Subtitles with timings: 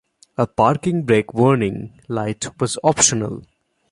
[0.35, 3.43] A parking brake warning light was optional.